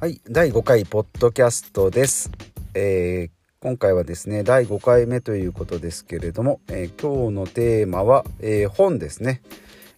[0.00, 2.30] はい第5回ポッドキャストです、
[2.72, 3.30] えー
[3.62, 9.42] 今回はですね第5回目ということですけれども、えー今日のテーマは、えー本ですね、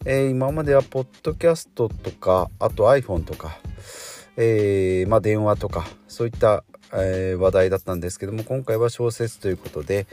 [0.05, 3.57] え今まではポッドキャストとかあと iPhone とか、
[4.37, 6.65] えまあ、電話とかそういった、
[6.95, 10.07] えー話題だったんですけども今回は小説ということで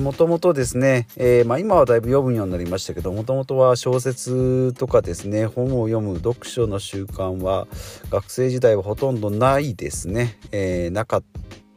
[0.00, 7.66] もともとですね、えーまあ、今はだいぶ読むようになりましたけどもともとは小説とかですね本を読む読書の習慣は
[8.08, 11.22] 学生時代はほとんどないですね、えーなかっ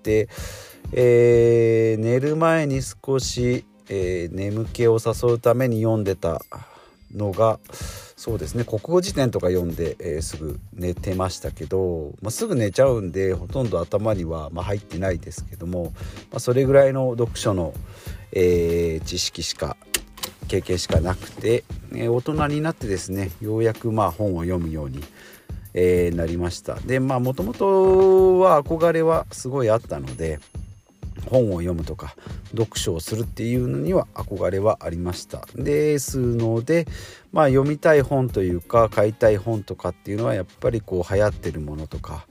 [0.03, 0.29] て、
[0.93, 6.41] え寝る前に少し、え眠気を誘うために読んでた
[7.15, 7.59] のが
[8.15, 15.93] そうですね国語辞典とか読んで、えーすぐ寝てましたけど、まあ、すぐ寝ちゃうんでほとんど頭には、まあ、入ってないですけども、
[16.31, 17.73] まあ、それぐらいの読書の、
[18.31, 19.77] えー知識しか
[20.47, 25.03] 経験しかなくて、えー大人になってですねようやくまあ本を読むように、
[25.73, 26.75] えなりました。
[26.75, 30.39] でまあもともとは憧れはすごいあったので
[31.27, 32.15] 本を読むとか
[32.51, 35.45] 読書をするっていうのには憧れはありました。
[35.55, 36.87] ですので
[37.31, 42.25] まあ読みたい本というか買いたい本とかっていうのはやっぱりこう流行ってるものとか、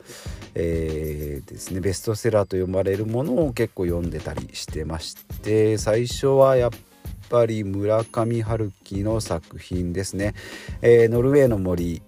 [0.54, 6.70] えーですねベストセラーと呼ばれるものを結構読んでたりしてまして最初はやっ
[7.28, 10.34] ぱり村上春樹の作品ですね、
[10.82, 12.02] えーノルウェーの森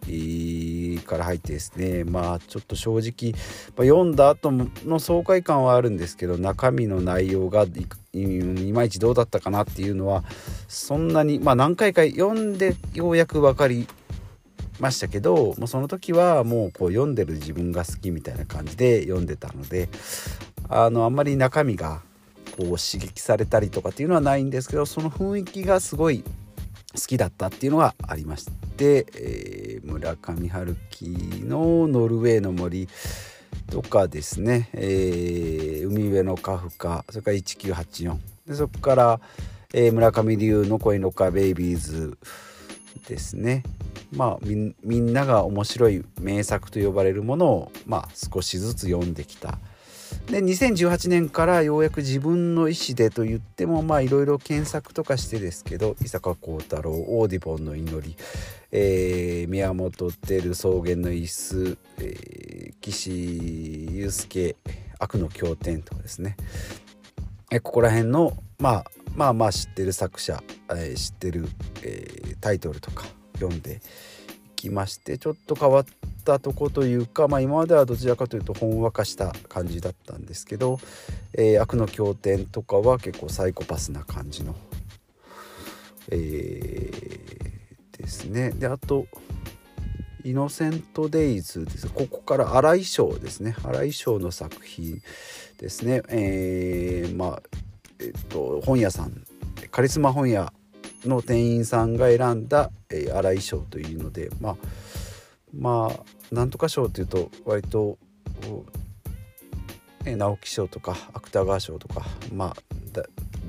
[1.00, 3.32] から入ってですねまあちょっと正直、
[3.76, 10.24] ま読んだ後の爽快感はあるんですけど中身の内容がいいまいちどうだったかなっていうのは
[10.68, 13.86] そんなにまあ何回か読んでようやく分かり
[14.80, 19.88] ましたけどもうその時はもうこう読んでる自分が好きみたいな感じで読んでたので
[20.68, 22.02] あのあんまり中身が
[22.56, 26.24] こう刺激されたりとかっていうのはないんですけどその雰囲気がすごい
[26.94, 31.06] 好きだったっていうのがありまして、えー村上春樹
[31.44, 32.88] の「ノルウェーの森」
[33.70, 38.16] とかですね、えー海辺のカフカそれから1984
[38.46, 39.20] でそこから、
[39.72, 42.18] えー村上龍の「恋のカベイビーズ」
[43.08, 43.62] ですね。
[44.12, 44.46] まあ
[44.82, 49.58] みんなが面白い名作と呼ばれるものを、まあ、少しずつ読んできた。
[50.30, 58.14] で2018年からようやく自分の意思でと言ってもまあいろいろ検索とかしてですけど伊坂幸太郎オーディボンの祈り、
[58.70, 63.10] えー宮本照草原の椅子、えー岸
[63.90, 64.56] 優介
[64.98, 66.36] 悪の経典とかですね。
[67.50, 68.84] えここら辺の、まあ、
[69.14, 71.48] まあまあ知ってる作者、えー知ってる、
[71.82, 73.80] えータイトルとか読んで
[74.58, 75.84] きましてちょっと変わっ
[76.24, 80.80] たとこというか、まあ、今まではどちらかというとほんわかした感じだったんですけど
[81.34, 84.54] 「えー悪の経典」とかは結構サイコパスな感じの、
[86.10, 87.58] えー
[87.98, 88.50] ですね。
[88.50, 89.06] であと
[90.24, 91.88] 「イノセント・デイズ」です。
[91.88, 93.56] ここから新井翔ですね。
[93.62, 95.02] 新井翔の作品
[95.58, 96.02] ですね。
[96.08, 97.42] えーまあ
[97.98, 99.24] えっと本屋さん
[99.70, 100.52] カリスマ本屋
[101.04, 104.56] の店員さんが選んだ、えー、新井賞というのでまあ
[105.56, 107.96] まあなんとか賞というと割と、
[110.04, 112.56] え直木賞とか芥川賞とかまあ
[112.92, 113.04] だ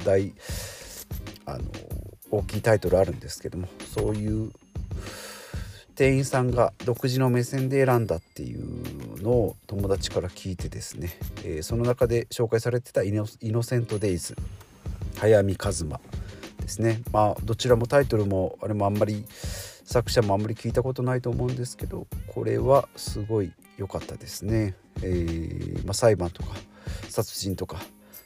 [0.06, 0.34] 大
[1.46, 1.64] あの
[2.32, 4.52] 大きいタイトルあるんですけどもそういう
[5.96, 11.10] 店員さんが独自の目線で選んだっていうのを友達から聞いてですね、
[11.44, 14.38] えーその中で紹介されてたイノ「イノセント・デイズ」
[15.20, 16.00] 早見一馬。
[16.70, 17.02] ですね。
[17.12, 19.26] まあどちらもタイトルもあれもあんまり
[19.84, 26.50] 作者もあんまり聞いたことないと思うんですけどこれはすごい良かったですね、えーまあ、裁判とか
[27.10, 27.80] 殺人とか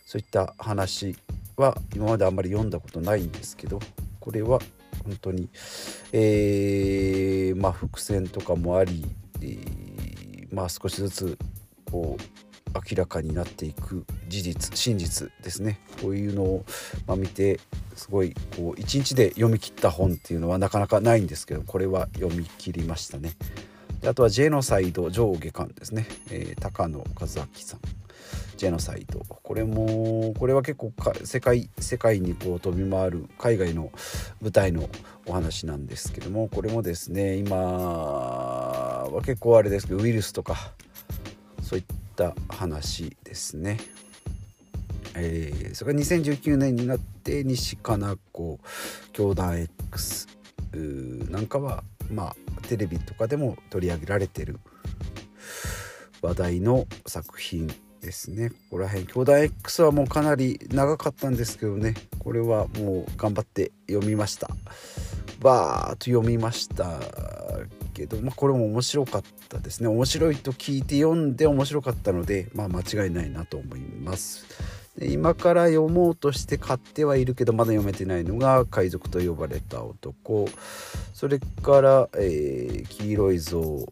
[0.05, 1.15] そういった話
[1.55, 3.79] は今まであんまり読んだことないんですけど
[4.19, 4.59] これは
[5.05, 5.47] 本当に、
[6.11, 9.05] えーまあ伏線とかもあり、
[9.41, 11.37] えーまあ少しずつ
[11.89, 12.43] こう
[12.73, 15.79] 明らかになっていく事実真実ですね。
[16.01, 16.65] こういうのを、
[17.07, 17.59] まあ、見て
[17.95, 23.33] すごいこう一日で読み切った本っていうのはなかなかないんですけどこれは読み切りましたね。
[24.01, 27.47] であとは「ジェノサイド上下巻」ですね、えー高野和明さん。
[28.57, 29.19] ジェノサイド。
[29.19, 33.91] これもこれは結構か世界世界にこう飛び回る海外の
[34.41, 34.89] 舞台の
[35.25, 40.73] お話なんですけどもこれもですね今は結構あれですけどウイルスとか
[41.61, 41.85] そういっ
[42.15, 43.79] た話ですね。
[45.15, 48.59] えーそれが2019年になって西加奈子
[49.11, 50.27] 教団 X
[51.29, 52.35] なんかはまあ
[52.67, 54.59] テレビとかでも取り上げられてる
[56.21, 57.67] 話題の作品
[58.01, 58.49] ですね。
[58.49, 61.95] ここら辺教団 X はもうかなり長かったんですけどね。
[62.19, 64.49] これはもう頑張って読みました。
[65.39, 66.99] バーッと読みました
[67.93, 69.87] けど、まあ、これも面白かったですね。
[69.87, 74.82] 面白いと聞いて読んで面白かったので、まあ、間違いないなと思います。
[74.97, 80.47] で今から読もうとして買ってはいるけどまだ読めてないのが「海賊と呼ばれた男」
[81.13, 83.85] それから「えー、黄色い像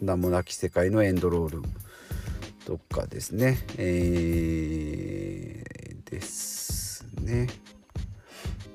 [0.00, 1.62] 名もなき世界のエンドロール」
[2.68, 3.58] とかですね。
[3.78, 7.46] えー、ですね。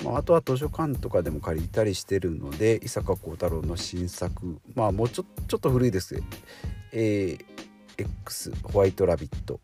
[0.04, 4.58] まあ、あとは図書館とかでも借りたりしてるので伊坂幸太郎の新作。
[4.74, 6.24] まあもうちょちょっと古いです。
[6.92, 7.46] えー、
[8.24, 9.60] X ホワイトラビット。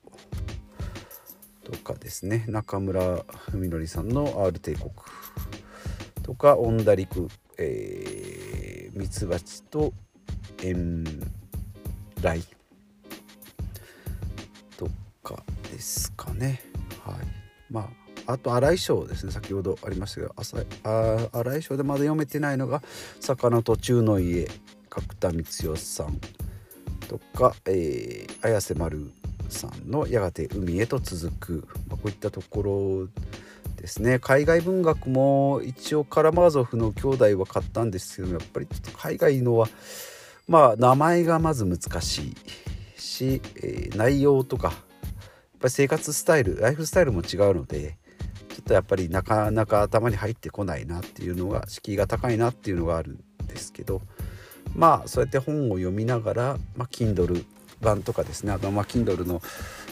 [1.71, 2.45] とかですね。
[2.48, 4.89] 中村文則さんの R 帝国
[6.24, 7.27] とか恩田陸
[7.57, 9.94] えミツバチと
[10.57, 11.04] 遠
[12.21, 12.42] 来
[14.77, 14.89] と
[15.24, 16.62] かですかね。
[17.04, 17.16] はい。
[17.69, 17.89] ま
[18.25, 19.31] ああと荒井翔ですね。
[19.31, 22.81] 先ほどありましたけど荒井翔でまだ読めてないのが
[23.21, 24.48] 「魚途中の家」
[24.89, 26.19] 角田光代さん
[27.07, 29.12] とか、えー、綾瀬丸
[29.50, 33.07] さんの「やがて海へと続く」まあ、こういったところ
[33.75, 34.19] ですね。
[34.19, 39.69] 海外文学も一応カラマーゾフの兄弟は買ったんですけどやっぱりちょっと海外のは
[40.48, 42.36] まあ名前がまず難し
[42.98, 44.75] いし、えー、内容とかやっ
[45.60, 47.98] ぱり生活スタイルライフスタイルも違うので
[48.50, 54.02] ちょっとやっぱりなかなか頭に入ってこないなっていうのが敷居が高いなっていうのがあるんですけど
[54.75, 57.45] まあそうやって本を読みながら、まあ、Kindle
[57.81, 59.42] 版とかですねあとまあ Kindle の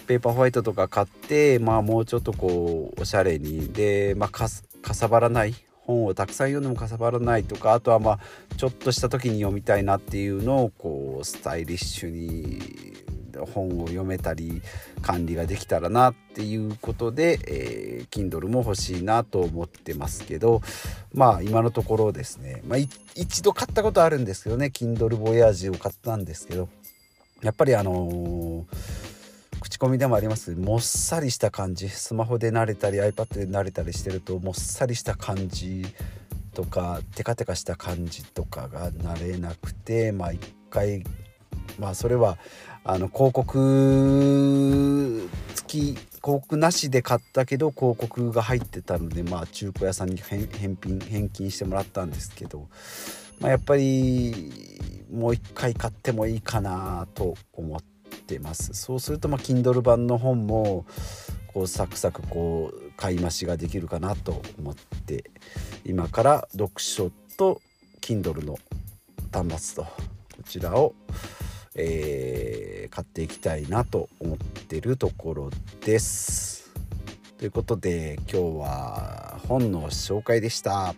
[0.08, 3.68] ペーパーホワイトとか買ってまあもうちょっとこうおしゃれに。
[3.74, 5.54] で、まあ、かさばらない
[5.88, 8.20] 本をたくさん読んでもかさばらないとかあとはまあ
[8.58, 12.62] ちょっとした時に読みたいなっていうのをこうスタイリッシュに
[13.46, 14.62] 本を読めたり
[15.02, 20.62] 管理ができたらなっていうことで、えー、Kindle も欲しいなと思ってますけど
[21.14, 22.80] まあ今のところですね、まあ、
[23.16, 26.70] 一度買ったことあるんですけどね Kindle Voyage を買ったんですけど
[27.42, 30.56] やっぱりあのー、口コミでもあります。
[30.56, 31.90] もっさりした感じ。
[31.90, 35.86] スマホで慣れたり iPad で慣れたりしてるともっさりした感じ
[36.54, 40.42] とかテカテカした感じとかが慣れなくてまあ一
[40.72, 41.04] 回
[41.80, 42.40] まあそれは
[42.84, 52.68] あの広告付き広告なしで買ったけど広告が入ってたのでまあ中古屋さんに返品返金してもらったんですけど、
[53.40, 54.80] まあ、やっぱり
[55.12, 57.82] もう一回買ってもいいかなと思っ
[58.28, 60.86] てますそうするとまあ Kindle 版の本も
[61.48, 65.32] こうサクサクこう買い増しができるかなと思って
[65.86, 67.62] 今から読書と
[68.02, 68.58] Kindle の
[69.32, 70.94] 端末とこちらを
[71.78, 75.50] えー、買っていきたいなと思ってるところ
[75.86, 76.72] です。
[77.38, 80.96] ということで今日は本の紹介でした。